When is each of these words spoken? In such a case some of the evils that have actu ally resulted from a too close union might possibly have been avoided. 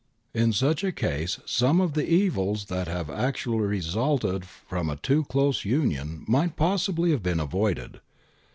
In 0.33 0.51
such 0.51 0.83
a 0.83 0.91
case 0.91 1.39
some 1.45 1.79
of 1.79 1.93
the 1.93 2.11
evils 2.11 2.65
that 2.69 2.87
have 2.87 3.07
actu 3.07 3.53
ally 3.53 3.65
resulted 3.67 4.45
from 4.45 4.89
a 4.89 4.95
too 4.95 5.25
close 5.25 5.63
union 5.63 6.25
might 6.27 6.55
possibly 6.55 7.11
have 7.11 7.21
been 7.21 7.39
avoided. 7.39 7.99